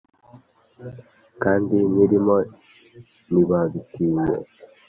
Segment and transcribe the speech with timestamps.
[1.43, 2.37] kandi nyirimo
[3.31, 4.27] ntibabitinye